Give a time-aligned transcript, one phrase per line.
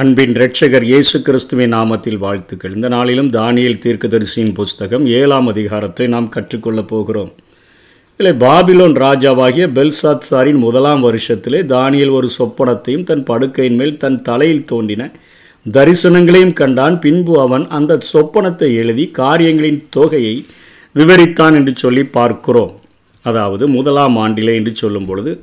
[0.00, 2.72] அன்பின் இரட்சகர் இயேசு கிறிஸ்துவின் நாமத்தில் வாழ்த்துக்கள்.
[2.76, 7.30] இந்த நாளிலும் தானியல் தீர்க்கதரிசியின் புஸ்தகம் ஏழாம் அதிகாரத்தை நாம் கற்றுக்கொள்ளப் போகிறோம்.
[8.20, 15.10] இல்லை பாபிலோன் ராஜாவாகிய பெல்சாத்சாரின் முதலாம் வருஷத்திலே தானியல் ஒரு சொப்பனத்தையும் தன் படுக்கையின் மேல் தன் தலையில் தோன்றின
[15.66, 16.98] தரிசனங்களையும் கண்டான்.
[17.06, 20.36] பின்பு அவன் அந்த சொப்பனத்தை எழுதி காரியங்களின் தொகையை
[20.94, 22.74] விவரித்தான் என்று சொல்லி பார்க்கிறோம்.
[23.24, 25.34] அதாவது முதலாம் ஆண்டிலே என்று சொல்லும் பொழுது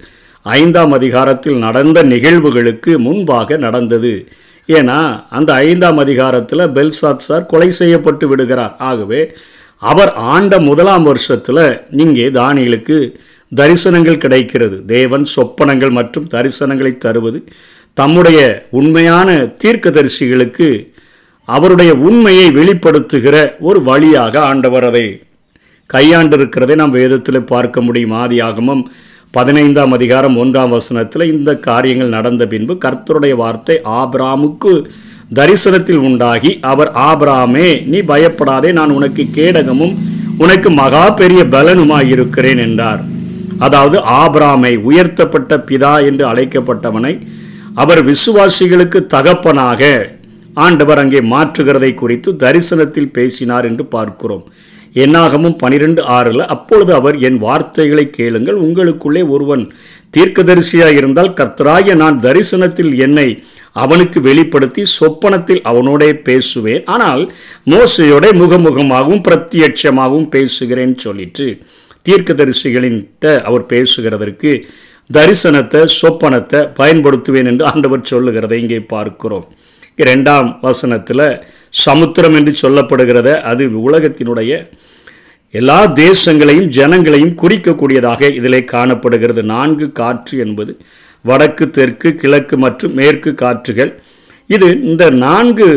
[0.43, 4.27] ஐந்தாம் அதிகாரத்தில் நடந்த நிகழ்வுகளுக்கு முன்பாக நடந்தது.
[4.67, 8.75] ஏன்னா அந்த ஐந்தாம் அதிகாரத்தில் பெல்சாத் சார் கொலை செய்யப்பட்டு விடுகிறார்.
[8.77, 9.35] ஆகவே
[9.77, 13.13] அவர் ஆண்ட முதலாம் வருஷத்தில் இங்கே தானியலுக்கு
[13.55, 14.85] தரிசனங்கள் கிடைக்கிறது.
[14.85, 17.43] தேவன் சொப்பனங்கள் மற்றும் தரிசனங்களை தருவது
[17.93, 19.31] தம்முடைய உண்மையான
[19.63, 20.91] தீர்க்கதரிசிகளுக்கு
[21.45, 25.21] அவருடைய உண்மையை வெளிப்படுத்துகிற ஒரு வழியாக ஆண்டவர் அதை
[25.93, 28.11] கையாண்டிருக்கிறதை நாம் வேதத்தில் பார்க்க முடியும்.
[28.11, 28.91] ஆதி ஆகமம்
[29.33, 34.73] பதினைந்தாம் அதிகாரம் ஒன்றாம் வசனத்தில் இந்த காரியங்கள் நடந்த பின்பு கர்த்தருடைய வார்த்தை ஆபிராமுக்கு
[35.39, 39.95] தரிசனத்தில் உண்டாகி அவர் ஆபிராமே நீ பயப்படாதே நான் உனக்கு கேடகமும்
[40.37, 43.01] உனக்கு மகா பெரிய பலனுமாய் இருக்கிறேன் என்றார்.
[43.59, 47.13] அதாவது ஆபிராமை உயர்த்தப்பட்ட பிதா என்று அழைக்கப்பட்டவனை
[47.75, 49.81] அவர் விசுவாசிகளுக்கு தகப்பனாக
[50.65, 54.45] ஆண்டவர் அங்கே மாற்றுகிறதை குறித்து தரிசனத்தில் பேசினார் என்று பார்க்கிறோம்.
[54.93, 59.63] என்னாகமும் பனிரெண்டு ஆறில் அப்பொழுது அவர் என் வார்த்தைகளை கேளுங்கள் உங்களுக்குள்ளே ஒருவன்
[60.17, 63.27] தீர்க்கதரிசியாக இருந்தால் கர்த்தராய நான் தரிசனத்தில் என்னை
[63.83, 66.83] அவனுக்கு வெளிப்படுத்தி சொப்பனத்தில் அவனோடே பேசுவேன்.
[66.85, 67.23] ஆனால்
[67.73, 71.47] மோசையோட முகமுகமாகவும் பிரத்யட்சமாகவும் பேசுகிறேன் சொல்லிட்டு
[72.09, 74.51] தீர்க்கதரிசிகளின்ட்ட அவர் பேசுகிறதற்கு
[75.09, 79.45] தரிசனத்தை சொப்பனத்தை பயன்படுத்துவேன் என்று ஆண்டவர் சொல்லுகிறதை இங்கே பார்க்கிறோம்.
[79.95, 81.25] இரண்டாம் வசனத்தில்
[81.81, 84.51] சமுத்திரம் என்று சொல்லப்படுகிறத அது உலகத்தினுடைய
[85.59, 89.41] எல்லா தேசங்களையும் ஜனங்களையும் குறிக்கக்கூடியதாக இதிலே காணப்படுகிறது.
[89.53, 90.71] நான்கு காற்று என்பது
[91.25, 93.91] வடக்கு தெற்கு கிழக்கு மற்றும் மேற்கு காற்றுகள்.
[94.55, 95.67] இது இந்த நான்கு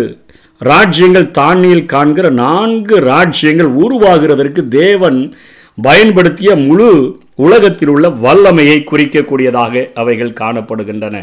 [0.70, 5.20] ராஜ்யங்கள் தானியில் காண்கிற நான்கு ராஜ்யங்கள் உருவாகிறதற்கு தேவன்
[5.82, 6.90] பயன்படுத்திய முழு
[7.46, 11.16] உலகத்தில் உள்ள வல்லமையை குறிக்கக்கூடியதாக அவைகள் காணப்படுகின்றன.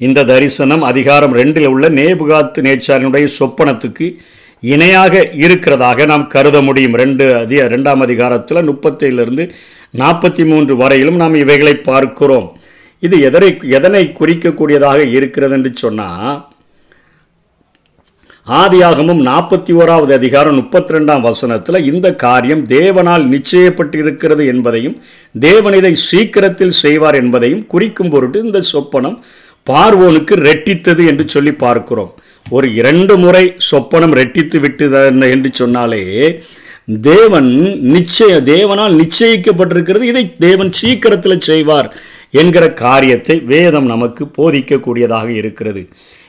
[0.00, 4.06] இந்த தரிசனம் அதிகாரம் ரெண்டில் உள்ள நேபுகாத்து நேச்சாரினுடைய சொப்பனத்துக்கு
[4.62, 5.14] இணையாக
[5.44, 6.96] இருக்கிறதாக நாம் கருத முடியும்.
[7.02, 9.44] ரெண்டு அதிக ரெண்டாம் அதிகாரத்தில் முப்பத்தேழுலேருந்து
[10.00, 12.48] நாற்பத்தி மூன்று வரையிலும் நாம் இவைகளை பார்க்கிறோம்.
[13.02, 16.38] இது எதனை எதனை குறிக்கக்கூடியதாக இருக்கிறது என்று சொன்னால்
[18.46, 24.94] ஆதியாகமும் நாற்பத்தி ஓராவது அதிகாரம் முப்பத்தி ரெண்டாம் வசனத்தில் இந்த காரியம் தேவனால் நிச்சயப்பட்டிருக்கிறது என்பதையும்
[25.34, 29.18] தேவன் இதை சீக்கிரத்தில் செய்வார் என்பதையும் குறிக்கும் பொருட்டு இந்த சொப்பனம்
[29.70, 32.12] பார்வோனுக்கு ரெட்டித்தது என்று சொல்லி பார்க்கிறோம்.
[32.56, 35.00] ஒரு இரண்டு முறை சொப்பனம் ரெட்டித்து விட்டது
[35.34, 36.02] என்று சொன்னாலே
[37.08, 37.50] தேவன்
[37.94, 41.88] நிச்சய தேவனால் நிச்சயிக்கப்பட்டிருக்கிறது இதை தேவன் சீக்கிரத்தில் செய்வார்
[42.40, 45.82] என்கிற காரியத்தை வேதம் நமக்கு போதிக்கக்கூடியதாக இருக்கிறது.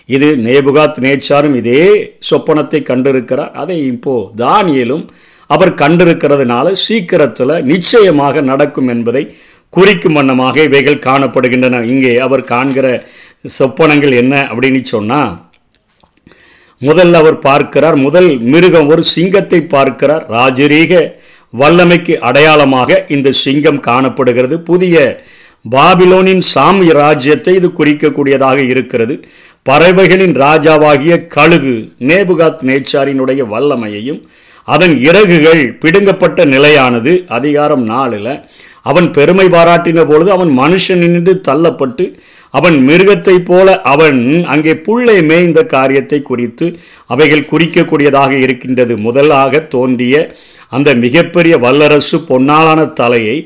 [0.09, 1.85] இது நேபுகாத் நேச்சாரும் இதே
[2.29, 3.53] சொப்பனத்தை கண்டிருக்கிறார்.
[3.61, 5.05] அதை இப்போ தானியலும்
[5.49, 9.23] அவர் கண்டிருக்கிறதுனால சீக்கிரத்தில் நிச்சயமாக நடக்கும் என்பதை
[9.73, 11.81] குறிக்கும் வண்ணமாக இவைகள் காணப்படுகின்றன.
[11.93, 12.87] இங்கே அவர் காண்கிற
[13.45, 15.33] சொப்பனங்கள் என்ன அப்படின்னு சொன்னால்
[16.81, 20.23] முதல்ல அவர் பார்க்கிறார் முதல் மிருகம் ஒரு சிங்கத்தை பார்க்கிறார்.
[20.29, 20.93] ராஜரீக
[21.59, 24.59] வல்லமைக்கு அடையாளமாக இந்த சிங்கம் காணப்படுகிறது.
[24.59, 25.23] புதிய
[25.71, 29.15] பாபிலோனின் சாமி ராஜ்யத்தை இது குறிக்கக்கூடியதாக இருக்கிறது.
[29.63, 34.21] பறவைகளின் ராஜாவாகிய கழுகு நேபுகாத் நேச்சாரினுடைய வல்லமையையும்
[34.63, 37.25] அதன் இறகுகள் பிடுங்கப்பட்ட நிலையானது.
[37.27, 38.33] அதிகாரம் நாளில்
[38.81, 42.05] அவன் பெருமை பாராட்டின பொழுது அவன் மனுஷன் நின்று தள்ளப்பட்டு
[42.57, 44.21] அவன் மிருகத்தைப் போல அவன்
[44.53, 46.67] அங்கே புள்ளை மேய்ந்த காரியத்தை குறித்து
[47.13, 48.97] அவைகள் குறிக்கக்கூடியதாக இருக்கின்றது.
[48.97, 50.15] முதலாக தோன்றிய
[50.77, 53.37] அந்த மிகப்பெரிய வல்லரசு பொன்னாளான தலையை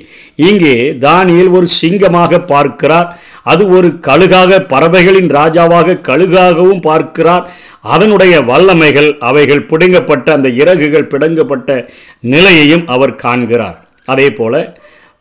[0.47, 0.75] இங்கே
[1.05, 3.09] தானியில் ஒரு சிங்கமாக பார்க்கிறார்.
[3.51, 7.45] அது ஒரு கழுகாக பறவைகளின் ராஜாவாக கழுகாகவும் பார்க்கிறார்.
[7.81, 11.69] அதனுடைய வல்லமைகள் அவைகள் பிடுங்கப்பட்ட அந்த இறகுகள் பிடுங்கப்பட்ட
[12.33, 13.77] நிலையையும் அவர் காண்கிறார்.
[14.05, 14.53] அதே போல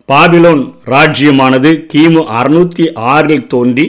[0.09, 3.85] பாபிலோன் ராஜ்யமானது கிமு அறுநூற்றி ஆறில் தோன்றி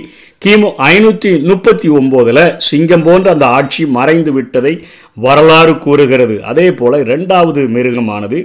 [0.45, 4.74] கிமு ஐநூற்றி முப்பத்தி ஒம்போதில் சிங்கம் போன்ற அந்த ஆட்சி மறைந்து விட்டதை
[5.13, 6.44] வரலாறு கூறுகிறது.
[6.44, 8.39] அதே போல் இரண்டாவது மிருகமானது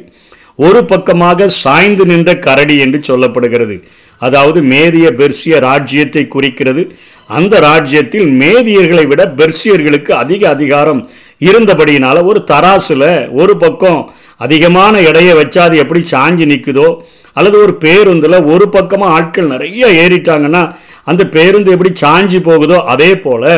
[0.59, 3.77] ஒரு பக்கமாக சாய்ந்து நின்ற கரடி என்று சொல்லப்படுகிறது.
[4.23, 6.83] அதாவது மேதிய பெர்சிய ராஜ்யத்தை குறிக்கிறது.
[7.31, 11.03] அந்த ராஜ்யத்தில் மேதியர்களை விட பெர்சியர்களுக்கு அதிக அதிகாரம்
[11.41, 14.01] இருந்தபடியினால ஒரு தராசில் ஒரு பக்கம்
[14.41, 16.89] அதிகமான எடையை வச்சா அது எப்படி சாஞ்சி நிற்குதோ
[17.37, 20.63] அல்லது ஒரு பேருந்தில் ஒரு பக்கமாக ஆட்கள் நிறைய ஏறிட்டாங்கன்னா
[21.11, 23.51] அந்த பேருந்து எப்படி சாஞ்சி போகுதோ அதே போல்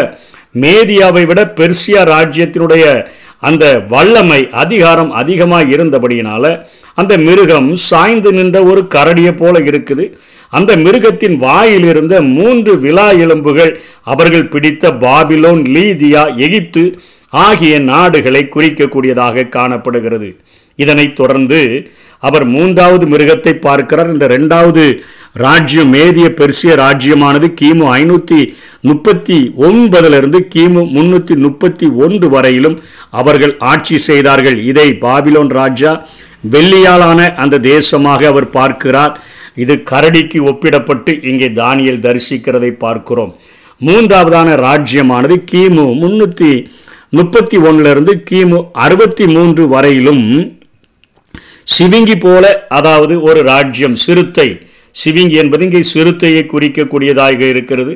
[0.62, 2.84] மேதியாவை விட பெர்சியா ராஜ்யத்தினுடைய
[3.48, 6.44] அந்த வல்லமை அதிகாரம் அதிகமாக இருந்தபடியினால
[6.94, 10.04] அந்த மிருகம் சாய்ந்து நின்ற ஒரு கரடியை போல இருக்குது.
[10.52, 13.72] அந்த மிருகத்தின் வாயில் இருந்த மூன்று விழா எலும்புகள்
[14.12, 16.84] அவர்கள் பிடித்த பாபிலோன் லீதியா எகிப்து
[17.32, 20.30] ஆகிய நாடுகளை குறிக்கக்கூடியதாக காணப்படுகிறது.
[20.76, 21.60] இதனைத் தொடர்ந்து
[22.22, 24.10] அவர் மூன்றாவது மிருகத்தை பார்க்கிறார்.
[24.12, 24.82] இந்த ரெண்டாவது
[25.44, 28.40] ராஜ்யம் மேதிய பெர்சிய ராஜ்யமானது கிமு ஐநூற்றி
[28.88, 29.38] முப்பத்தி
[29.68, 32.76] ஒன்பதிலிருந்து கிமு முன்னூற்றி முப்பத்தி ஒன்று வரையிலும்
[33.20, 34.58] அவர்கள் ஆட்சி செய்தார்கள்.
[34.70, 35.92] இதை பாபிலோன் ராஜா
[36.54, 39.14] வெள்ளியாலான அந்த தேசமாக அவர் பார்க்கிறார்.
[39.62, 43.34] இது கரடிக்கு ஒப்பிடப்பட்டு இங்கே தானியல் தரிசிக்கிறதை பார்க்கிறோம்.
[43.80, 46.52] மூன்றாவதான ராஜ்யமானது கிமு முன்னூற்றி
[47.18, 50.24] முப்பத்தி ஒன்றிலிருந்து கிமு அறுபத்தி மூன்று வரையிலும்
[51.74, 52.44] சிவிங்கி போல
[52.78, 54.48] அதாவது ஒரு ராஜ்யம் சிறுத்தை.
[54.94, 57.92] சிவிங்கி என்பது இங்கே சிறுத்தையை குறிக்கக்கூடியதாக இருக்கிறது.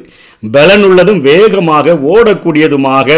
[0.55, 3.09] பலனுள்ளதும் வேகமாக ஓடக்கூடியதுமாக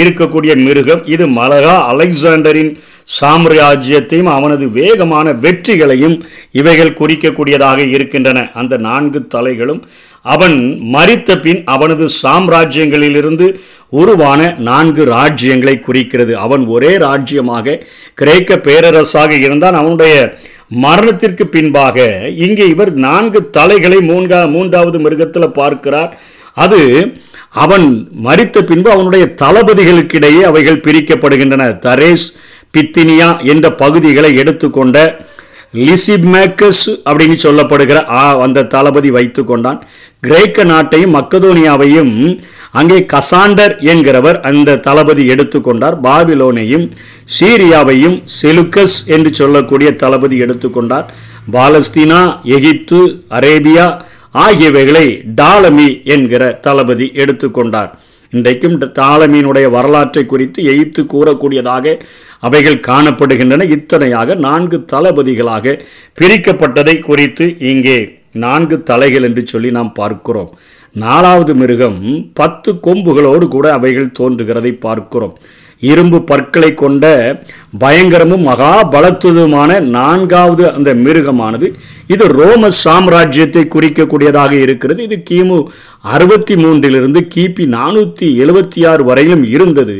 [0.00, 1.02] இருக்கக்கூடிய மிருகம்.
[1.14, 2.72] இது மலகா அலெக்சாண்டரின்
[3.20, 6.16] சாம்ராஜ்யத்தையும் அவனது வேகமான வெற்றிகளையும்
[6.60, 8.38] இவைகள் குறிக்கக்கூடியதாக இருக்கின்றன.
[8.62, 9.82] அந்த நான்கு தலைகளும்
[10.22, 10.56] அவன்
[10.94, 13.46] மறித்த பின் அவனது சாம்ராஜ்யங்களிலிருந்து
[13.88, 16.36] உருவான நான்கு ராஜ்யங்களை குறிக்கிறது.
[16.36, 19.74] அவன் ஒரே ராஜ்யமாக கிரேக்க பேரரசாக இருந்தான்.
[19.74, 20.14] அவனுடைய
[20.68, 21.96] மரணத்திற்கு பின்பாக
[22.36, 26.12] இங்கே இவர் நான்கு தலைகளை மூன்றா மூன்றாவது மிருகத்தில் பார்க்கிறார்.
[26.54, 26.80] அது
[27.48, 27.86] அவன்
[28.24, 31.64] மறித்த பின்பு அவனுடைய தளபதிகளுக்கிடையே அவைகள் பிரிக்கப்படுகின்றன.
[31.86, 32.26] தரேஸ்
[32.76, 34.98] பித்தினியா என்ற பகுதிகளை எடுத்துக்கொண்ட
[35.74, 39.78] லிசிமேக்கஸ் அப்படின்னு சொல்லப்படுகிற ஆ- அந்த தளபதி வைத்து கொண்டான்.
[40.22, 42.12] கிரேக்க நாட்டையும் மக்கதோனியாவையும்
[42.70, 46.84] அங்கே கசாண்டர் என்கிறவர் அந்த தளபதி எடுத்துக்கொண்டார் பாபிலோனையும்
[47.40, 51.06] சீரியாவையும் செலுக்கஸ் என்று சொல்லக்கூடிய தளபதி எடுத்துக்கொண்டார்
[51.52, 52.20] பாலஸ்தீனா
[52.50, 53.00] எகிப்து
[53.30, 53.86] அரேபியா
[54.38, 57.90] ஆகியவைகளை டாலமி என்கிற தளபதி எடுத்துக்கொண்டார்
[58.36, 61.94] இன்றைக்கும் தாலமீனுடைய வரலாற்றை குறித்து எய்த்து கூறக்கூடியதாக
[62.46, 63.66] அவைகள் காணப்படுகின்றன.
[63.76, 65.74] இத்தனையாக நான்கு தளபதிகளாக
[66.20, 67.98] பிரிக்கப்பட்டதை குறித்து இங்கே
[68.44, 70.52] நான்கு தலைகள் என்று சொல்லி நாம் பார்க்கிறோம்.
[71.04, 71.98] நாலாவது மிருகம்
[72.40, 75.34] பத்து கொம்புகளோடு கூட அவைகள் தோன்றுகிறதை பார்க்கிறோம்.
[75.80, 77.04] இரும்பு பற்களை கொண்ட
[77.82, 81.66] பயங்கரமும் மகா பலத்துவமான நான்காவது அந்த மிருகமானது.
[82.14, 85.00] இது ரோம சாம்ராஜ்யத்தை குறிக்கக்கூடியதாக இருக்கிறது.
[85.08, 85.58] இது கிமு
[86.14, 89.96] அறுபத்தி மூன்றிலிருந்து கிபி நானூற்றி எழுபத்தி ஆறு வரையிலும் இருந்தது.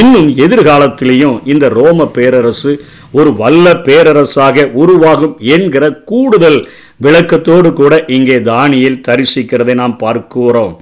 [0.00, 2.74] இன்னும் எதிர்காலத்திலையும் இந்த ரோம பேரரசு
[3.12, 6.60] ஒரு வல்ல பேரரசாக உருவாகும் என்கிற கூடுதல்
[7.04, 10.74] விளக்கத்தோடு கூட இங்கே தானியில் தரிசிக்கிறதை நாம் பார்க்கிறோம்.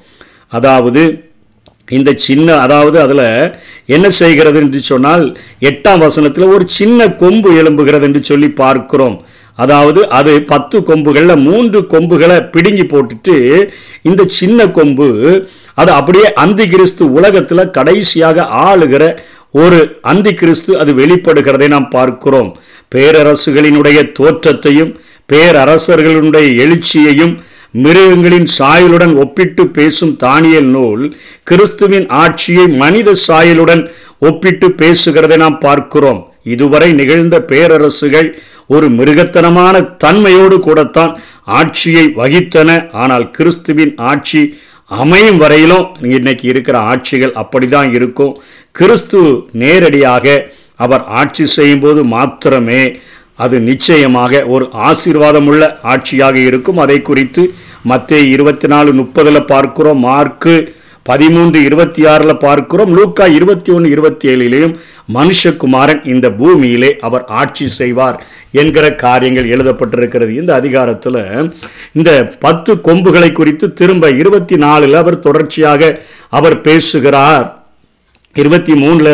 [0.49, 1.03] அதாவது
[1.97, 3.27] இந்த சின்ன அதாவது அதில்
[3.87, 5.25] என்ன செய்கிறது என்று சொன்னால்
[5.61, 9.17] எட்டாம் வசனத்தில் ஒரு சின்ன கொம்பு எழும்புகிறது என்று சொல்லி பார்க்கிறோம்.
[9.55, 13.37] அதாவது அது பத்து கொம்புகளில் மூன்று கொம்புகளை பிடுங்கி போட்டுட்டு
[14.03, 15.09] இந்த சின்ன கொம்பு
[15.75, 19.05] அது அப்படியே அந்தி கிறிஸ்து உலகத்தில் கடைசியாக ஆளுகிற
[19.51, 22.51] ஒரு அந்தி கிறிஸ்து அது வெளிப்படுகிறதை நாம் பார்க்கிறோம்.
[22.95, 24.93] பேரரசுகளினுடைய தோற்றத்தையும்
[25.33, 27.35] பேரரசர்களுடைய எழுச்சியையும்
[27.75, 36.33] மிருகங்களின் சாயலுடன் ஒப்பிட்டு பேசும் தானியல் நூல் கிறிஸ்துவின் ஆட்சியை மனித சாயலுடன் ஒப்பிட்டு பேசுகிறதை நாம் பார்க்கிறோம்.
[36.43, 38.29] இதுவரை நிகழ்ந்த பேரரசுகள்
[38.67, 39.75] ஒரு மிருகத்தனமான
[40.05, 41.13] தன்மையோடு கூடத்தான்
[41.45, 42.91] ஆட்சியை வகித்தன.
[42.93, 44.43] ஆனால் கிறிஸ்துவின் ஆட்சி
[44.87, 48.43] அமையும் வரையிலும் இன்னைக்கு இருக்கிற ஆட்சிகள் அப்படிதான் இருக்கும்.
[48.71, 52.83] கிறிஸ்து நேரடியாக அவர் ஆட்சி செய்யும்போது மாத்திரமே
[53.45, 56.83] அது நிச்சயமாக ஒரு ஆசீர்வாதமுள்ள ஆட்சியாக இருக்கும்.
[56.85, 59.99] அதை குறித்து மத்திய இருபத்தி நாலு முப்பதில் பார்க்கிறோம்.
[59.99, 62.91] மார்க்கு பதிமூன்று இருபத்தி ஆறில் பார்க்கிறோம்.
[62.97, 64.75] லூக்கா இருபத்தி ஒன்று இருபத்தி ஏழிலேயும்
[65.15, 68.19] மனுஷகுமாரன் இந்த பூமியிலே அவர் ஆட்சி செய்வார்
[68.53, 70.31] என்கிற காரியங்கள் எழுதப்பட்டிருக்கிறது.
[70.41, 71.53] இந்த அதிகாரத்தில்
[71.93, 77.47] இந்த பத்து கொம்புகளை குறித்து திரும்ப இருபத்தி நாலில் அவர் தொடர்ச்சியாக அவர் பேசுகிறார்.
[78.35, 79.09] இருபத்தி மூணுல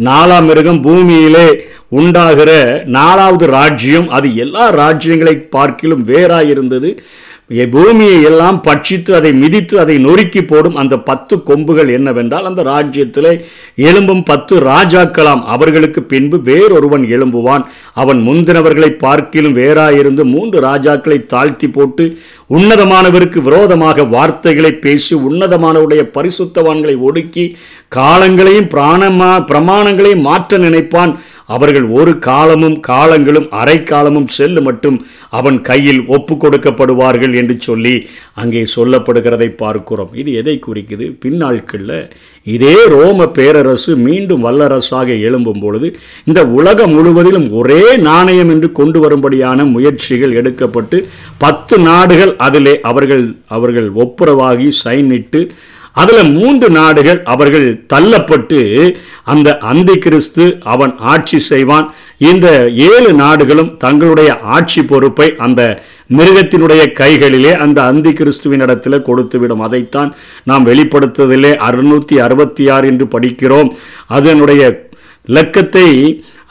[0.00, 1.48] நாலாம் மிருகம் பூமியிலே
[1.88, 2.50] உண்டாகிற
[2.84, 7.02] நாலாவது ராஜ்யம் அது எல்லா ராஜ்யங்களை பார்க்கிலும் வேறாய் இருந்தது
[7.48, 13.32] பூமியை எல்லாம் பட்சித்து அதை மிதித்து அதை நொறுக்கி போடும் அந்த பத்து கொம்புகள் என்னவென்றால் அந்த ராஜ்யத்திலே
[13.76, 15.42] எழும்பும் பத்து ராஜாக்களாம்.
[15.44, 17.64] அவர்களுக்கு பின்பு வேறொருவன் எழும்புவான்.
[17.94, 22.16] அவன் முந்தினவர்களை பார்க்கிலும் வேறாயிருந்து மூன்று ராஜாக்களை தாழ்த்தி போட்டு
[22.50, 27.56] உன்னதமானவருக்கு விரோதமாக வார்த்தைகளை பேசி உன்னதமானவருடைய பரிசுத்தவான்களை ஒடுக்கி
[27.96, 31.20] காலங்களையும் பிராணமா பிரமாணங்களையும் மாற்ற நினைப்பான்.
[31.46, 37.94] அவர்கள் ஒரு காலமும் காலங்களும் அரை காலமும் செல்லு மட்டும் அவன் கையில் ஒப்பு கொடுக்கப்படுவார்கள் என்று சொல்லி
[38.34, 40.10] அங்கே சொல்லப்படுகிறதை பார்க்கிறோம்.
[40.14, 41.06] இது எதை குறிக்குது?
[41.22, 41.98] பின்னாட்களில்
[42.46, 45.88] இதே ரோம பேரரசு மீண்டும் வல்லரசாக எழும்பும் பொழுது
[46.24, 50.98] இந்த உலகம் முழுவதிலும் ஒரே நாணயம் என்று கொண்டு வரும்படியான முயற்சிகள் எடுக்கப்பட்டு
[51.38, 53.24] பத்து நாடுகள் அதிலே அவர்கள்
[53.56, 55.40] அவர்கள் ஒப்புரவாகி சைனிட்டு
[56.02, 58.60] அதில் மூன்று நாடுகள் அவர்கள் தள்ளப்பட்டு
[59.24, 61.86] அந்த அந்தி கிறிஸ்து அவன் ஆட்சி செய்வான்.
[62.30, 62.46] இந்த
[62.88, 65.82] ஏழு நாடுகளும் தங்களுடைய ஆட்சி பொறுப்பை அந்த
[66.16, 69.64] மிருகத்தினுடைய கைகளிலே அந்த அந்தி கிறிஸ்துவின் இடத்துல கொடுத்துவிடும்.
[69.68, 70.10] அதைத்தான்
[70.44, 73.70] நாம் வெளிப்படுத்துவதிலே அறுநூற்றி அறுபத்தி ஆறு என்று படிக்கிறோம்.
[74.06, 74.62] அதனுடைய
[75.26, 75.88] இலக்கத்தை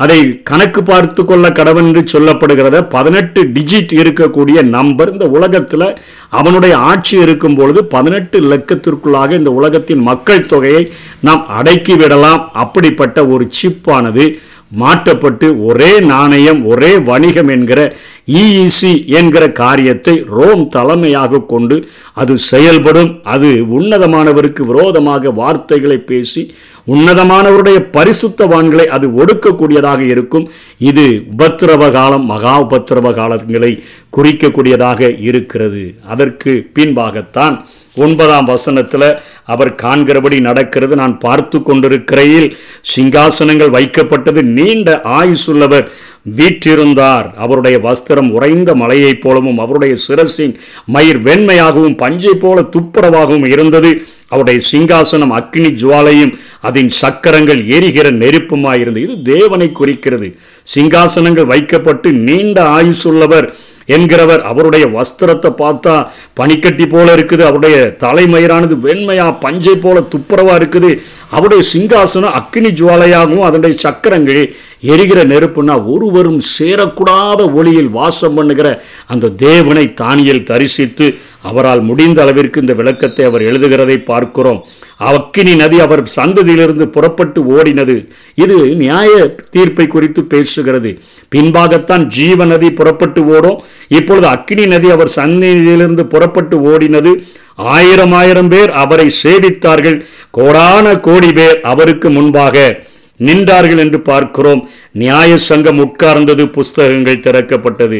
[0.04, 5.12] அதை கணக்கு பார்த்து கொள்ள கடவன் என்று சொல்லப்படுகிறத பதினெட்டு டிஜிட் இருக்கக்கூடிய நம்பர்.
[5.12, 5.86] இந்த உலகத்தில்
[6.30, 10.84] அவனுடைய ஆட்சி இருக்கும் பொழுது பதினெட்டு லக்கத்திற்குள்ளாக இந்த உலகத்தின் மக்கள் தொகையை
[11.22, 14.26] நாம் அடக்கி விடலாம் அப்படிப்பட்ட ஒரு சிப்பானது
[14.82, 17.80] மாற்றப்பட்டு ஒரே நாணயம் ஒரே வணிகம் என்கிற
[18.40, 21.76] இஇசி என்கிற காரியத்தை ரோம் தலைமையாக கொண்டு
[22.22, 23.12] அது செயல்படும்.
[23.34, 26.44] அது உன்னதமானவருக்கு விரோதமாக வார்த்தைகளை பேசி
[26.94, 30.46] உன்னதமானவருடைய பரிசுத்தவான்களை அது ஒடுக்கக்கூடியதாக இருக்கும்.
[30.90, 33.72] இது உபத்திரவ காலம் மகா உபத்திரவ காலங்களை
[34.18, 35.84] குறிக்கக்கூடியதாக இருக்கிறது.
[36.14, 37.58] அதற்கு பின்பாகத்தான்
[37.96, 39.08] ஒன்பதாம் வசனத்தில்
[39.46, 42.56] அவர் காண்கிறபடி நடக்கிறது நான் பார்த்து கொண்டிருக்கிறையில்
[42.96, 45.88] சிங்காசனங்கள் வைக்கப்பட்டது நீண்ட ஆயுசுள்ளவர்
[46.38, 47.34] வீற்றிருந்தார்.
[47.36, 50.54] அவருடைய வஸ்திரம் உறைந்த மலையைப் போலவும் அவருடைய சிரசின்
[50.86, 54.08] மயிர் வெண்மையாகவும் பஞ்சை போல துப்புரவாகவும் இருந்தது.
[54.28, 58.98] அவருடைய சிங்காசனம் அக்னி ஜுவாலையும் அதன் சக்கரங்கள் எரிகிற நெருப்புமாயிருந்தது.
[58.98, 60.38] இது தேவனை குறிக்கிறது.
[60.76, 63.54] சிங்காசனங்கள் வைக்கப்பட்டு நீண்ட ஆயுசுள்ளவர்
[63.88, 71.02] என்கிறவர் அவருடைய வஸ்திரத்தை பார்த்தா பனிக்கட்டி போல இருக்குது அவருடைய தலைமயிரானது வெண்மையா பஞ்சை போல துப்புரவா இருக்குது.
[71.30, 74.42] அவருடைய சிங்காசனம் அக்னி ஜுவாலையாகவும் அதனுடைய சக்கரங்கள்
[74.80, 78.68] எரிகிற நெருப்புனா ஒருவரும் சேரக்கூடாத ஒளியில் வாசம் பண்ணுகிற
[79.06, 81.08] அந்த தேவனை தானியல் தரிசித்து
[81.50, 84.60] அவரால் முடிந்த அளவிற்கு இந்த விளக்கத்தை அவர் எழுதுகிறதை பார்க்கிறோம்.
[85.12, 87.96] அக்கினி நதி அவர் சந்ததியிலிருந்து புறப்பட்டு ஓடினது.
[88.44, 89.12] இது நியாய
[89.56, 90.92] தீர்ப்பை குறித்து பேசுகிறது.
[91.36, 93.60] பின்பாகத்தான் ஜீவ நதி புறப்பட்டு ஓடும்.
[94.00, 97.14] இப்பொழுது அக்கினி நதி அவர் சந்ததியிலிருந்து புறப்பட்டு ஓடினது.
[97.76, 100.00] ஆயிரம் ஆயிரம் பேர் அவரை சேவித்தார்கள்.
[100.38, 102.66] கோடான கோடி பேர் அவருக்கு முன்பாக
[103.28, 104.62] நின்றார்கள் என்று பார்க்கிறோம்.
[105.02, 108.00] நியாய சங்கம் உட்கார்ந்தது புஸ்தகங்கள் திறக்கப்பட்டது.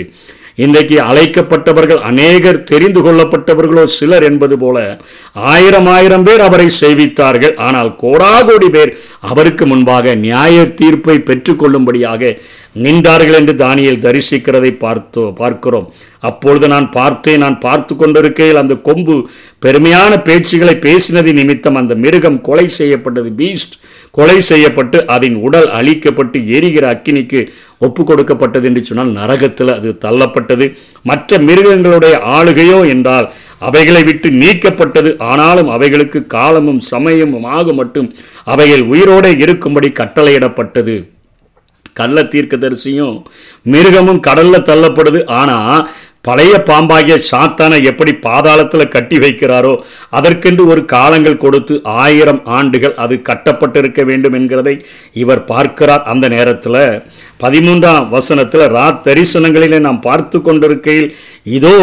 [0.64, 4.78] இன்றைக்கு அழைக்கப்பட்டவர்கள் அநேகர் தெரிந்து கொள்ளப்பட்டவர்களோ சிலர் என்பது போல
[5.54, 7.56] ஆயிரம் ஆயிரம் பேர் அவரை சேவித்தார்கள்.
[7.68, 8.92] ஆனால் கோடாகோடி பேர்
[9.32, 12.32] அவருக்கு முன்பாக நியாய தீர்ப்பை பெற்றுக்கொள்ளும்படியாக
[12.86, 15.88] நின்றார்கள் என்று தானியல் தரிசிக்கிறதை பார்த்தோ பார்க்கிறோம்.
[16.30, 19.16] அப்பொழுது நான் பார்த்தேன் நான் பார்த்து கொண்டிருக்கையில் அந்த கொம்பு
[19.66, 23.32] பெருமையான பேச்சுகளை பேசினது நிமித்தம் அந்த மிருகம் கொலை செய்யப்பட்டது.
[23.42, 23.76] பீஸ்ட்
[24.18, 27.40] கொலை செய்யப்பட்டு அதன் உடல் அழிக்கப்பட்டு எரிகிற அக்கினிக்கு
[27.86, 30.68] ஒப்பு கொடுக்கப்பட்டது என்று சொன்னால் நரகத்தில் அது தள்ளப்பட்டது.
[31.10, 33.28] மற்ற மிருகங்களுடைய ஆளுகையோ என்றால்
[33.68, 35.12] அவைகளை விட்டு நீக்கப்பட்டது.
[35.32, 38.08] ஆனாலும் அவைகளுக்கு காலமும் சமயமும் ஆக மட்டும்
[38.54, 40.96] அவைகள் உயிரோடு இருக்கும்படி கட்டளையிடப்பட்டது.
[42.00, 43.18] கள்ள தீர்க்கதரிசியும்
[43.74, 45.20] மிருகமும் கடல்ல தள்ளப்படுது.
[45.42, 45.58] ஆனா
[46.28, 49.74] பழைய பாம்பாகிய சாத்தானை எப்படி பாதாளத்தில் கட்டி வைக்கிறாரோ
[50.18, 54.76] அதற்கென்று ஒரு காலங்கள் கொடுத்து ஆயிரம் ஆண்டுகள் அது கட்டப்பட்டிருக்க வேண்டும் என்கிறதை
[55.24, 56.04] இவர் பார்க்கிறார்.
[56.14, 56.82] அந்த நேரத்தில்
[57.44, 61.10] பதிமூன்றாம் வசனத்தில் ராத் தரிசனங்களிலே நாம் பார்த்து கொண்டிருக்கையில்
[61.58, 61.78] இதோ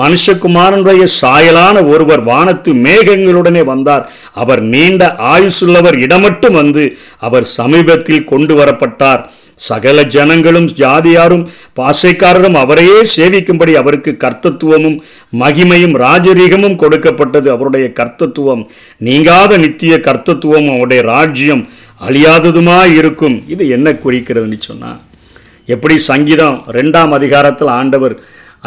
[0.00, 4.06] மனுஷகுமாரனுடைய சாயலான ஒருவர் வானத்து மேகங்களுடனே வந்தார்.
[4.42, 6.84] அவர் நீண்ட ஆயுசுள்ளவர் இடமட்டும் வந்து
[7.28, 9.22] அவர் சமீபத்தில் கொண்டு வரப்பட்டார்.
[9.66, 11.44] சகல ஜனங்களும் ஜாதியாரும்
[11.78, 14.98] பாசைக்காரரும் அவரையே சேவிக்கும்படி அவருக்கு கர்த்தத்துவமும்
[15.42, 17.48] மகிமையும் ராஜரீகமும் கொடுக்கப்பட்டது.
[17.56, 18.62] அவருடைய கர்த்தத்துவம்
[19.08, 21.64] நீங்காத நித்திய கர்த்தத்துவம் அவருடைய ராஜ்யம்
[22.08, 23.36] அழியாததுமா இருக்கும்.
[23.54, 24.92] இது என்ன குறிக்கிறதுன்னு சொன்னா
[25.74, 28.14] எப்படி சங்கீதம் ரெண்டாம் அதிகாரத்தில் ஆண்டவர்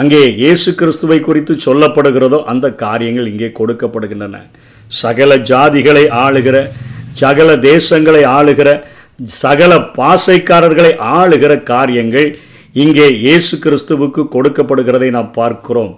[0.01, 4.35] அங்கே இயேசு கிறிஸ்துவை குறித்து சொல்லப்படுகிறதோ அந்த காரியங்கள் இங்கே கொடுக்கப்படுகின்றன.
[5.01, 6.57] சகல ஜாதிகளை ஆளுகிற
[7.21, 8.69] சகல தேசங்களை ஆளுகிற
[9.41, 12.29] சகல பாசைக்காரர்களை ஆளுகிற காரியங்கள்
[12.73, 15.91] இங்கே இயேசு கிறிஸ்துவுக்கு கொடுக்கப்படுகிறதை நாம் பார்க்கிறோம்.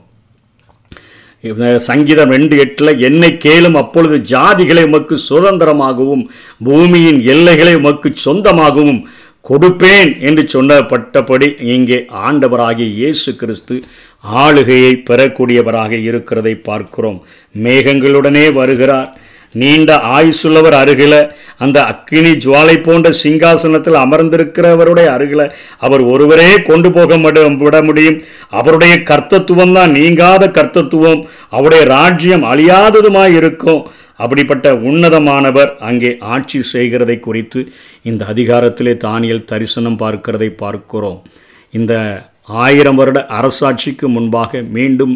[1.88, 6.24] சங்கீதம் ரெண்டு எட்டில் என்னை கேளும் அப்பொழுது ஜாதிகளை உமக்கு சுதந்திரமாகவும்
[6.68, 9.01] பூமியின் எல்லைகளை உமக்கு சொந்தமாகவும்
[9.50, 13.77] கொடுப்பேன் என்று சொன்னப்பட்டபடி இங்கே ஆண்டவராகிய இயேசு கிறிஸ்து
[14.44, 17.20] ஆளுகையை பெறக்கூடியவராக இருக்கிறதை பார்க்கிறோம்.
[17.56, 19.12] மேகங்களுடனே வருகிறார்.
[19.62, 21.16] நீண்ட ஆயுசுள்ளவர் அருகில
[21.58, 25.42] அந்த அக்கினி ஜுவாலை போன்ற சிங்காசனத்தில் அமர்ந்திருக்கிறவருடைய அருகில
[25.86, 28.18] அவர் ஒருவரே கொண்டு போக விட முடியும்.
[28.50, 31.22] அவருடைய கர்த்தத்துவம் தான் நீங்காத கர்த்தத்துவம்.
[31.50, 33.84] அவருடைய ராஜ்யம் அழியாததுமாய் இருக்கும்.
[34.24, 37.62] அப்படிப்பட்ட உன்னதமானவர் அங்கே ஆட்சி செய்கிறதை குறித்து
[38.04, 41.22] இந்த அதிகாரத்திலே தானியல் தரிசனம் பார்க்கிறதை பார்க்கிறோம்.
[41.72, 41.94] இந்த
[42.66, 45.16] ஆயிரம் வருட அரசாட்சிக்கு முன்பாக மீண்டும்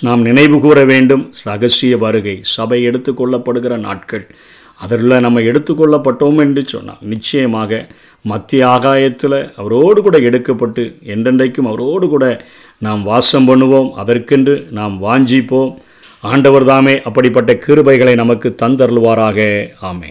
[0.00, 1.32] நாம் நினைவு கூற வேண்டும்.
[1.42, 4.34] ரகசிய வருகை சபை எடுத்துக்கொள்ளப்படுகிற நாட்கள்.
[4.78, 7.86] அதில் நம்ம எடுத்துக்கொள்ளப்பட்டோம் என்று சொன்னால் நிச்சயமாக
[8.22, 12.44] மத்திய ஆகாயத்தில் அவரோடு கூட எடுக்கப்பட்டு என்றென்றைக்கும் அவரோடு கூட
[12.78, 13.90] நாம் வாசம் பண்ணுவோம்.
[13.92, 15.74] அதற்கென்று நாம் வாஞ்சிப்போம்.
[16.20, 19.68] ஆண்டவர் தாமே அப்படிப்பட்ட கிருபைகளை நமக்கு தந்தருள்வாராக.
[19.82, 20.10] ஆமே